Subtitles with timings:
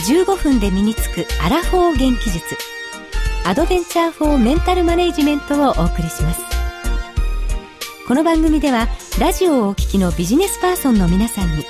[0.00, 2.56] 15分で身につくアラフォー元気術。
[3.44, 6.40] アドベンチャーフォーメンタルマネジメントをお送りします。
[8.06, 8.88] この番組では
[9.20, 11.64] ラジオをお聞きのビジネスパーソンの皆さんに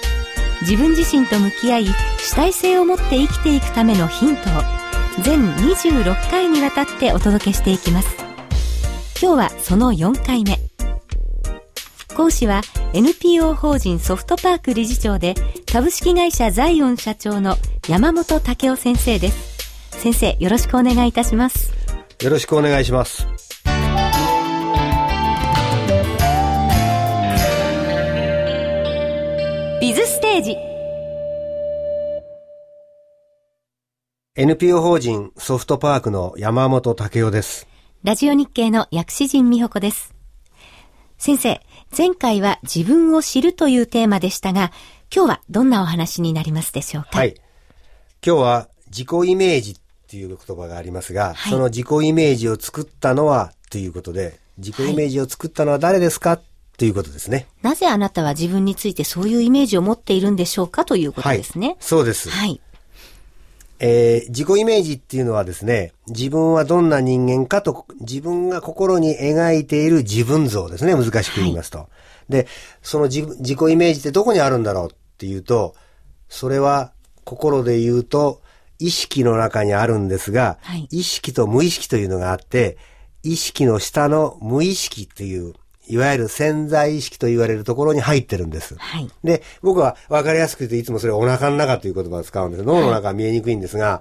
[0.63, 1.87] 自分自身と向き合い
[2.19, 4.45] 主体性を持って生きていくためのヒントを
[5.23, 8.17] 全26回にわたってお届けしていきます。
[9.21, 10.59] 今日はその4回目。
[12.17, 12.63] 講師は
[12.93, 15.37] NPO 法人ソフトパーク理事長で
[15.71, 17.57] 株式会社ザイオン社長の
[17.89, 20.01] 山本武雄先生です。
[20.01, 21.73] 先生よろしくお願いいたします。
[22.21, 23.29] よろしくお願いします。
[29.81, 30.57] ビズステージ。
[34.35, 37.69] NPO 法人ソフトパークの山本武雄です。
[38.03, 40.13] ラジオ日経の薬師陣美穂子です。
[41.19, 41.61] 先生
[41.97, 44.71] 前回は自分を知るというテーマでしたが
[45.15, 47.19] 今日はどんなお話になりますでしょうか？
[47.19, 47.35] はい
[48.25, 56.41] 今日は自己イメージっていう言葉がありますが、はい、その自己イメージを作ったのはということで自己イメージを作ったのは誰ですか、はい
[56.81, 57.47] ということですね。
[57.61, 61.67] なぜあなたは自分についてそういうイメージを持っているんでしょうかということですね。
[61.67, 62.31] はい、そうです。
[62.31, 62.59] はい。
[63.83, 71.79] えー、自己イメージっていうのはですね、自分はどんな人間かと、自分が心に描いている自分像ですね、難しく言いますと。
[71.79, 71.85] は
[72.29, 72.47] い、で、
[72.83, 75.75] その自自己イメージってどこにあるんだろうっていうと、
[76.29, 76.93] それは
[77.25, 78.43] 心で言うと、
[78.79, 82.77] 意識の中にあるんですが、はい、意識と無意識というのがあって、
[83.23, 85.55] 意識の下の無意識っていう
[85.91, 88.77] いわゆる潜在意識と言われるところに入ってるんです。
[88.79, 92.63] はい、で、僕は分かりやすく言っていつもそれお腹の中という言葉を使うんです。
[92.63, 94.01] 脳の中は見えにくいんですが、はい、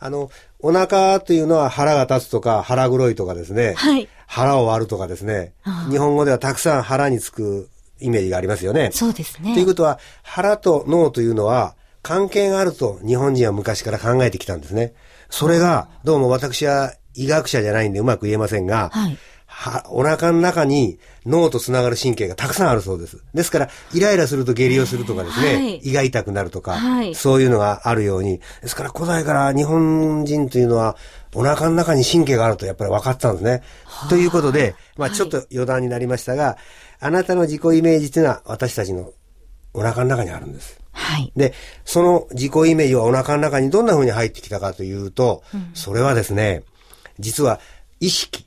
[0.00, 0.30] あの、
[0.60, 5.54] お腹というのは腹が立つとか腹黒いとかですね、はい、腹を割るとかですね、
[5.90, 7.70] 日本語ではたくさん腹につく
[8.00, 8.90] イメージがありますよね。
[8.92, 9.54] そうですね。
[9.54, 14.92] ということは、腹と脳というのは関係があると日本人は昔から考えてきたんですね。
[15.30, 19.18] それが、どうも私は医学者じゃないんでうまく言えませんが、はい
[19.52, 23.18] は、お腹の中に脳とつながる神経がたくさんあるそうです。
[23.34, 30.96] ですから、イライラすると下痢をするとかですね、はい、胃が痛くなるとか、はい、そういうのがあるように、ですから古代から日本人というのは、
[31.34, 33.62] お腹の中に神経があるとやっぱり分かったんですね。
[34.08, 36.56] ということで、まあちょっと余談になりましたが、
[37.00, 39.12] あなたの自己イメージというのは私たちの
[39.74, 40.80] お腹の中にあるんです。
[40.92, 41.32] はい。
[41.36, 46.62] で、その自己イメージはお腹の中にどんな風に入ってきたかというと、うん、それはですね、
[47.18, 47.60] 実は
[48.00, 48.46] 意識。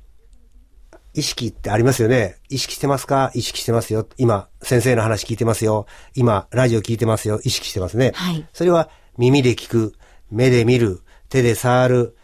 [1.14, 2.38] 意識ってありますよね。
[2.50, 3.32] 意識してますか？
[3.36, 4.08] 意識してますよ。
[4.18, 5.86] 今、先生の話聞いてますよ。
[6.16, 7.40] 今、ラジオ聞いてますよ。
[7.44, 8.12] 意識してますね。
[8.16, 8.48] はい。
[8.54, 9.94] それは耳で聞く、
[10.32, 12.18] 目で見る、手で触る、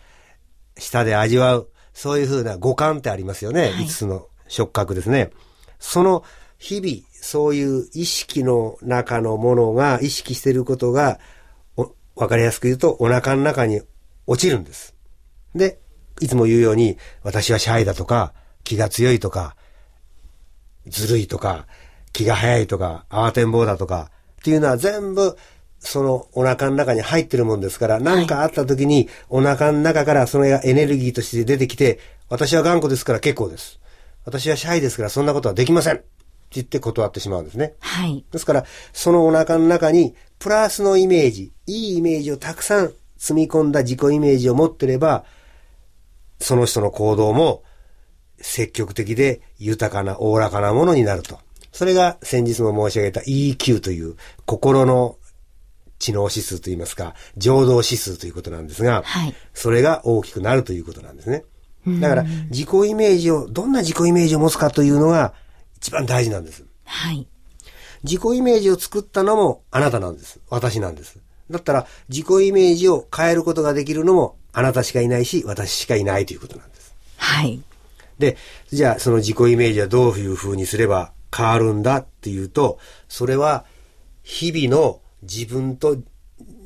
[0.77, 1.69] 舌で味わう。
[1.93, 3.61] そういうふうな五感ってありますよね。
[3.61, 5.31] はい、5つの触覚ですね。
[5.79, 6.23] その
[6.57, 11.19] 日々、そういう意識の中のものが、意識していることが、
[12.15, 13.81] わかりやすく言うと、お腹の中に
[14.27, 14.95] 落ちるんです。
[15.55, 15.79] で、
[16.19, 18.33] いつも言うように、私はシャイだとか、
[18.63, 19.55] 気が強いとか、
[20.87, 21.67] ずるいとか、
[22.13, 24.11] 気が早いとか、慌てんぼうだとか、
[24.41, 25.37] っていうのは全部、
[25.79, 33.79] そのお腹の中に入ってるもんですから、何かあった時にお腹の中からそのエネルギーとして出てきて、私は頑固ですから結構です。
[34.25, 35.95] 私はシャイですからそんなことはできません。
[35.95, 36.05] って
[36.51, 37.75] 言って断ってしまうんですね。
[37.79, 38.25] はい。
[38.31, 45.25] ですから、そのお腹の中に、プラスのイメージ、いいイメージをたくさん積み込んだ自己イメージを持ってれば、
[46.39, 47.63] その人の行動も
[48.41, 51.39] 積極的で豊かな、おおらかなものになると。
[51.71, 54.15] それが先日も申し上げた EQ という
[54.45, 55.17] 心の
[55.99, 61.43] 知能指数といいますか、情動指数ということなんですが、はい、それが大きくなるということなんですね。
[61.87, 65.33] だから自己イメージを、どんな自己イメージを持つかというのが
[65.77, 66.65] 一番大事なんです。
[66.85, 67.27] はい。
[68.03, 70.39] 自己イメージを作ったのもあなたなんです。
[70.49, 71.19] 私なんです。
[71.49, 76.93] だったら自己イメージを変えることができるのもあなたしかいないし、私しかいないということなんです。
[77.17, 77.61] はい。
[78.19, 78.37] で、
[78.71, 82.77] じゃあその自己イメージはどういうふうにすれば変わるんだっていうと、
[83.07, 83.65] それは
[84.23, 85.97] 日々の自分と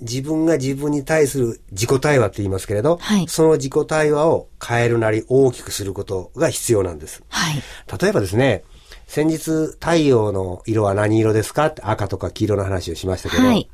[0.01, 7.23] 自分が自分に対する自己対話って言いますけれど、はい、その自己対話を変えるなり大きくすることが必要なんです。
[7.29, 7.63] はい、
[8.01, 8.63] 例えばですね、
[9.07, 13.69] 先日太陽の色は何色ですかって赤とか黄色の話をしましたけど、はい、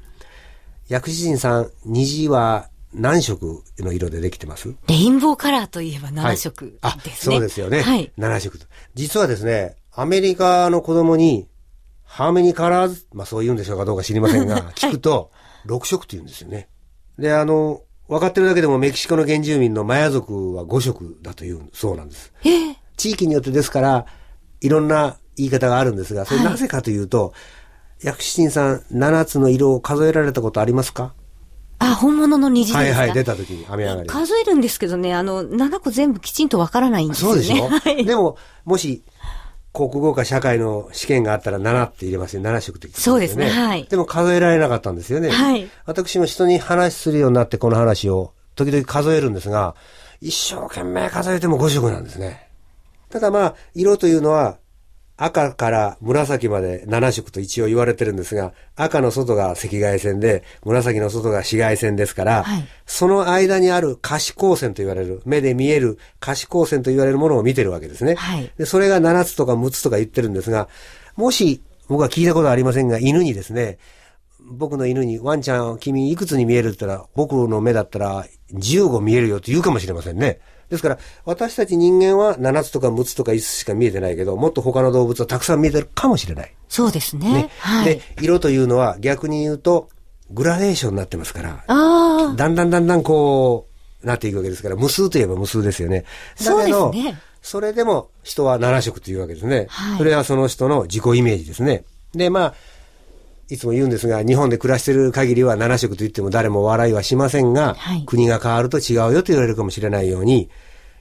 [0.87, 4.73] 薬師人さん、虹は何色の色でできてます？
[4.87, 7.35] レインボーカラーといえば7色ですね。
[7.35, 7.81] あ、そうですよね。
[7.81, 8.11] はい。
[8.17, 8.65] 7色と。
[8.95, 11.47] 実はですね、アメリカの子供に、
[12.03, 15.31] ハーメニカラーズ、まあそう言うんでしょうかどうか知りませんが、 聞くと、
[15.67, 16.67] 6色って言うんですよね。
[17.19, 22.33] で、あの、分かってるだけでもメキシコの原住民のマヤ族は5色だという、そうなんです。
[22.43, 24.05] ええ地域によってですから、
[24.61, 27.33] いろんな言い方があるんですが、それなぜかというと、
[28.01, 31.13] 薬師神さん7つの色を数えられたことありますか？
[31.91, 32.99] あ、本物の虹ですか？
[32.99, 34.09] はいはい、出た時に雨上がり。
[34.09, 37.43] 数えるんですけどね、あの、7個全部きちんとわからないんですよね。
[37.43, 38.05] そうでしょ、 はい。
[38.05, 39.03] でも、もし、
[39.73, 42.41] 国語か社会の試験があったら7って入れますよ。
[42.41, 45.29] 7色って言ってますよそうですねはいでも数えられなかったんですよね。
[45.29, 49.75] はい私も人に話するようになってこの話を時々数えるんですが、
[50.21, 52.49] 一生懸命数えても5色なんですね。
[53.09, 54.57] ただまあ、色というのは、
[55.21, 68.15] 赤から紫まで7色と一応言われてるんですが、赤の外が赤外線で、紫の外が紫外線ですから、はいその間にある可視光線と言われる、目で見える可視光線と言われるものを見てるわけですね。
[68.15, 70.69] はいで、それが7つとか6つとか言ってるんですが、
[71.15, 73.77] もし、僕は聞いたことはありませんが、犬にですね、
[74.51, 80.39] 僕の犬に、ワンちゃん、君いくつに見えるって言ったら、僕の目だったら15見えるよって言うかもしれませんね。
[80.69, 86.53] ですから、私たち人間は7つとか6つとか5つしか見えてないけど、もっと他の動物はたくさん見えてるかもしれない。
[86.67, 87.33] そうですね。
[87.33, 87.49] ね。
[87.59, 87.85] はい。
[87.85, 89.89] で、色というのは逆に言うと、
[90.31, 93.67] グラデーションになってますから、だんだんだんだんこ
[94.03, 96.05] う、なっていくわけですから、無数といえば無数ですよね。
[96.45, 99.67] だけど、そうですねそれでも人は7色というわけですね。
[99.69, 101.83] はいそれはその人の自己イメージですね。
[102.13, 102.53] で、まあ、
[103.49, 110.49] いつも言うんですが、日本で暮らしてる限りは7色と言っても誰も笑いはしませんが、はい国が変わると違うよと言われるかもしれないように、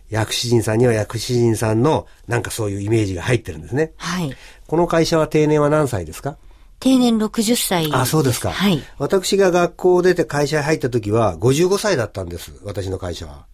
[0.09, 3.93] 薬師人さんには薬師人さんのなんかそういうイメージが入ってるんですね。
[3.97, 4.35] はい。
[4.67, 6.39] この会社は定年は何歳ですか？
[6.81, 7.93] 定年60歳。
[7.93, 8.53] あ、そうですか。
[8.53, 8.83] はい。
[8.99, 12.53] 私が学校を出て会社に入った時は55歳だったんです。
[12.65, 13.47] 私の会社は。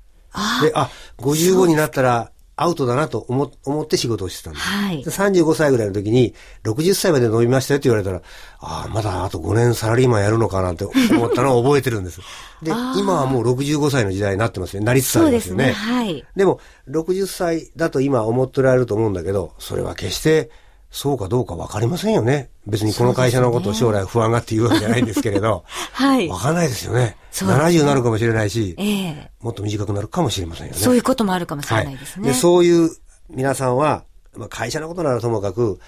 [0.62, 4.66] で、あ、55になったらアウトだなと思思って仕事をしてたんです。
[4.66, 8.22] はいで35歳ぐらいの時に、60歳まで伸びましたよって言われたら、
[8.60, 12.20] ああ、まだあと5年サラリーマンやるのかなって 思ったのを覚えてるんです。
[12.62, 14.82] で、今はもう65歳の時代になってますよ。
[14.82, 15.66] なりつつありますよね。
[15.66, 15.92] ですね。
[15.96, 16.24] はい。
[16.36, 20.50] でも、60歳だと今思ってられると思うんだけど、それは決して、
[20.94, 22.50] そうかどうかわかりませんよね。
[22.68, 25.64] 別にこの会社のことを将来不安がって言うわけじゃないんですけれど。
[25.92, 27.16] はいわかんないですよね。
[27.32, 30.78] そうですね70になるかもしれないし、ええもっと短くなるかもしれませんよね。
[30.78, 32.28] そういうこともあるかもしれないですね。
[32.28, 32.90] で、そういう
[33.28, 34.04] 皆さんは、
[34.36, 35.80] まあ、会社のことならともかく、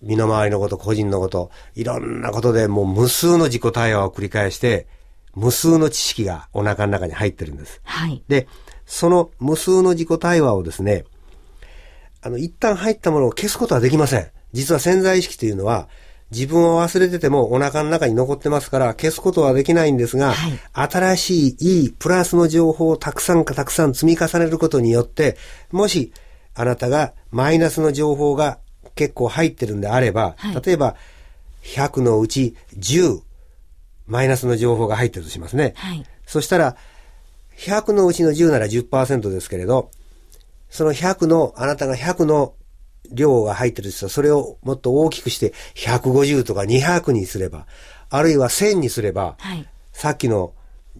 [0.00, 4.86] 身の回りのこと、個人のこと、いろんなことでもう無数の自己対話を繰り返して、
[5.34, 7.82] 無数の知識がお腹の中に入ってるんです。
[7.84, 8.22] はい。
[8.26, 8.48] で、
[8.86, 11.04] その無数の自己対話をですね、
[12.22, 14.30] あの、一旦入ったものを消すことはできません。
[14.56, 15.88] 実は潜在意識というのは、
[16.32, 25.36] 自分を忘れててもお腹の中に残ってますから消すことはできないんですが、はい新しいいいプラスの情報をたくさんかたくさん積み重ねることによって、
[25.70, 26.12] もし
[26.54, 28.58] あなたがマイナスの情報が
[28.96, 30.96] 結構入ってるんであれば、はい例えば
[31.62, 33.20] 100のうち10
[34.06, 35.74] マイナスの情報が入ってるとしますね。
[35.76, 36.04] はい。
[36.26, 36.76] そしたら、
[37.58, 39.90] 100のうちの10なら10%ですけれど、
[40.70, 42.54] その100の、あなたが100の
[43.12, 47.66] 量が入ってるとしたら、それをもっと大きくして150とか200にすれば、
[48.10, 49.68] あるいは1000にすれば、はい。
[49.92, 50.52] さっきの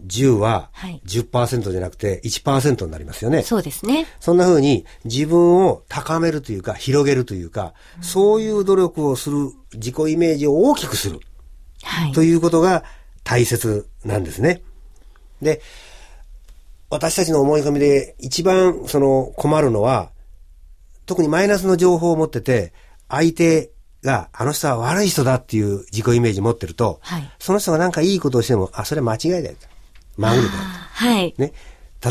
[0.05, 3.43] 10ははい10%じゃなくて1%になりますよね。
[3.43, 4.05] そうですね。
[4.19, 11.19] そんな風に自分を高めるというか、広げるというか、そういう努力をする、自己イメージを大きくする。
[11.83, 12.11] はい。
[12.11, 12.83] ということが
[13.23, 14.61] 大切なんですね。
[15.41, 15.61] で、
[16.89, 20.11] 私たちの思い込みで一番その困るのは、
[21.07, 22.73] 特にマイナスの情報を持ってて、
[23.09, 23.71] 相手
[24.03, 29.67] があの人は悪い人だっていう自己イメージ持ってると、はいその人がなんかいいことをしても、あ、それは間違いだよと。
[30.17, 30.65] マグルだよと。
[30.65, 31.33] はい。
[31.37, 31.53] ね。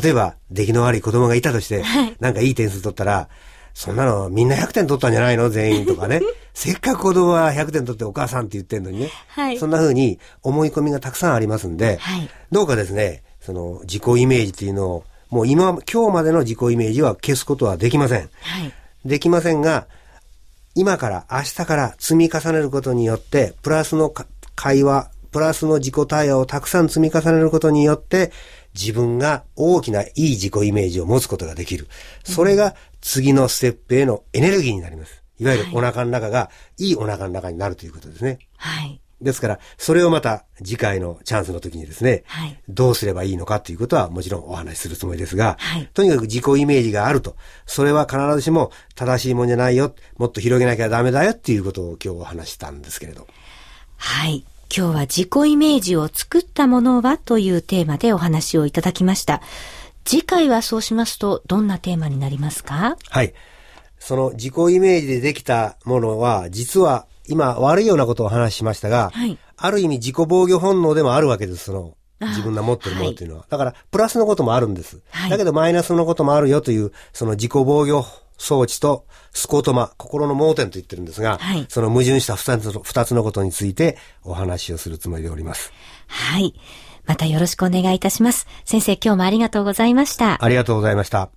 [0.03, 1.85] 例えば、出来の悪い子供がいたとして、
[2.19, 3.29] なんかいい点数取ったら、
[3.75, 5.51] そんなのみんな100点取ったんじゃないの？
[5.51, 6.23] 全員とかね。
[6.55, 9.11] せっかく子供は100点取ってお母さんって言ってんのにね。
[9.29, 18.21] はいそんな風に思い込みがたくさんありますんで、はいどうかですね、その自己イメージっていうのを、もう今、今日までの自己イメージは消すことはできません。
[18.41, 18.73] はい。
[19.07, 19.89] できませんが、
[20.75, 28.33] 今から明日から積み重ねることによって、プラスのか会話、プラスの自己対話をたくさん積み重ねることによって、
[28.75, 31.89] 自分が大きないい自己イメージを持つことができる。
[32.25, 35.23] それが次のステップへのエネルギーになります。
[35.39, 38.39] いわゆるお腹の中がいいお腹の中になるということですね。
[38.57, 39.01] はい。
[39.21, 53.27] ですから、それをまた次回のチャンスの時にですね、はいどうすればいいのかということはもちろんお話しするつもりですが、はいとにかく自己イメージがあると、それは必ずしも正しいもんじゃないよ、もっと広げなきゃダメだよっていうことを今日お話したんですけれど。
[53.97, 54.45] はい。
[54.69, 59.41] 今日は自己イメージを作ったものはというテーマでお話をいただきました。
[60.05, 62.97] 次回はそうしますと、どんなテーマになりますか？
[63.09, 63.33] はい。
[63.99, 71.95] その自己イメージでできたものは、実は今悪いようなことをお話ししましたが、はい、ある意味自己防御本能でもあるわけです、その。
[72.19, 73.41] 自分が持ってるものっていうのは。
[73.43, 75.03] はい、だから、プラスのこともあるんです。
[75.11, 78.07] はい、だけど、マイナスのこともあるよという、その自己防御
[78.39, 85.73] 装置とスコートマ、心の盲点と言ってるんですが、はい、その矛盾した二つの二つのことについてお話をするつもりでおります。
[86.07, 86.55] はい。
[87.07, 88.47] またよろしくお願いいたします。
[88.65, 90.43] 先生、今日もありがとうございました。
[90.43, 91.31] ありがとうございました。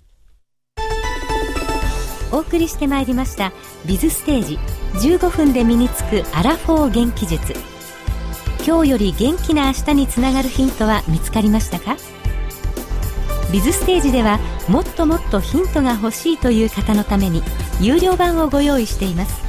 [2.32, 3.52] お送りしてまいりました、
[3.86, 4.60] ビズステージ。
[5.08, 7.54] 15分で身につくアラフォー元気術。
[8.66, 11.98] 今日より元気な明日につながるヒントは見つかりましたか？
[13.52, 17.42] ビズステージではもっともっとヒントが欲しいという方のために
[17.82, 19.42] 有料版をご用意しています。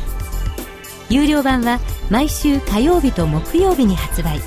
[1.10, 4.40] 有料版は毎週火曜日と木曜日に発売。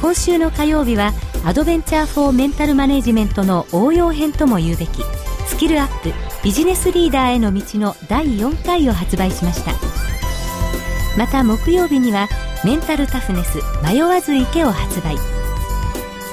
[0.00, 1.12] 今週の火曜日は
[1.44, 5.02] アドベンチャー・フォー・メンタル・マネジメントの応用編とも言うべき。
[5.46, 6.12] スキルアップ。
[6.42, 9.72] ビジネスリーダーへの道の第4回を発売しました。
[11.18, 12.28] また木曜日には
[12.64, 15.16] メンタルタフネス迷わず池を発売。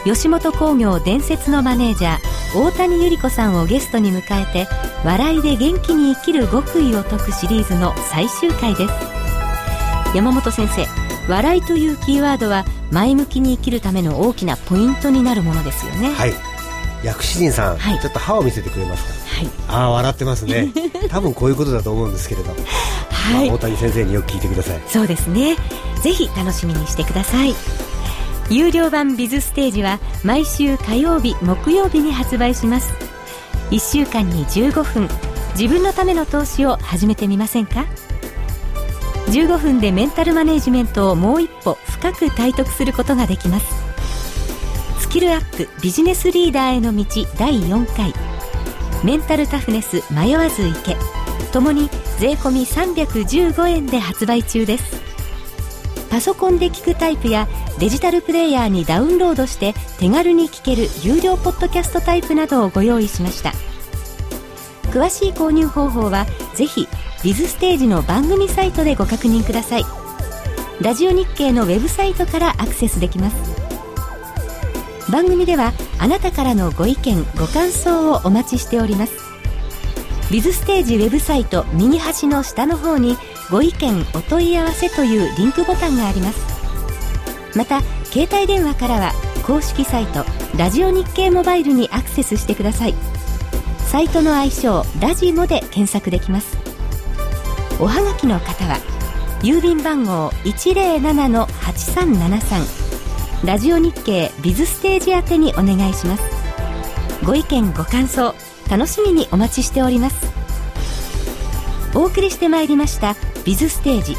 [0.06, 4.68] 吉本興業伝説のマネージャー大谷由里子さんをゲストに迎えて
[5.04, 8.94] 笑いで元気に生きる極意を説くシリーズの最終回です。
[10.16, 10.86] 山本先生
[11.28, 16.14] 笑いというキーワードは前向きに生きるための大きなポイントになるものですよね。
[16.14, 16.47] はい。
[17.04, 19.14] 薬師陣さん、はい、ちょっと歯を見せてくれますか？
[19.36, 19.50] はい。
[19.68, 20.72] ああ笑ってますね。
[21.10, 24.82] 多分こういうことだと思うんですけれどはい、まあ、大谷先生によく聞いてください。
[24.88, 25.56] そうですね。
[26.02, 27.54] ぜひ楽しみにしてください。
[28.50, 32.94] 有料版ビズステージは毎週火曜日木曜日に発売します。
[33.72, 35.10] 1週間に15分。
[35.60, 37.86] 自分のための投資を始めてみませんか
[39.28, 43.66] ？15分でメンタルマネジメントをもう一歩深く体得することができます。
[43.66, 43.87] ス
[45.18, 47.04] キルアップビジネスリーダーへの道
[47.40, 48.14] 第4回。
[49.04, 50.96] メンタルタフネス迷わず行け。
[51.52, 55.02] ともに税込315円で発売中です。
[56.12, 57.48] パソコンで聞くタイプや
[57.80, 63.54] デジタルプレイヤーにダウンロードして手軽に聞ける有料ポッドキャストタイプなどをご用意しました。
[64.92, 66.88] 詳しい購入方法はぜひ
[67.24, 69.84] ビズステージの番組サイトでご確認ください。
[70.80, 73.57] ラジオ日経のウェブサイトからアクセスできます。
[75.10, 79.14] 番組ではあなたからのご意見ご感想をお待ちしております。
[80.30, 83.16] ビズステージウェブサイト右端の下の方に
[83.50, 86.46] ご意見お問い合わせというリンクボタンがあります。
[87.56, 89.14] また携帯電話からは
[89.46, 90.26] 公式サイト
[90.58, 92.96] ラジオ日経モバイルにアクセスしてください。
[93.86, 96.58] サイトの愛称ラジモで検索できます。
[97.80, 98.80] おはがきの方は
[99.42, 102.87] 郵便番号107-8373
[103.46, 106.24] ラジオ日経ビズステージ宛てにお願いします。
[107.26, 108.34] ご意見ご感想
[108.70, 110.28] 楽しみにお待ちしております。
[111.96, 113.16] お送りしてまいりました
[113.46, 114.16] ビズステージ。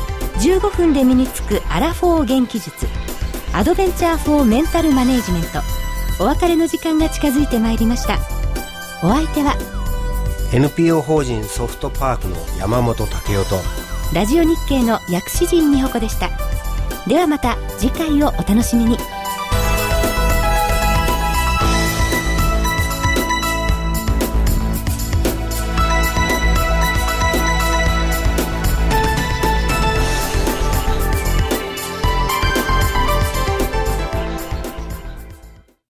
[0.49, 2.87] 15分で身につくアラフォー元気術。
[3.53, 5.49] アドベンチャーフォーメンタルマネジメント。
[6.21, 8.19] お別れの時間が近づいてまいりました。
[9.03, 9.55] お相手は
[10.53, 13.57] NPO 法人ソフトパークの山本武雄と
[14.13, 16.31] ラジオ日経の薬師陣美穂子でした
[17.09, 19.18] ではまた次回をお楽しみに。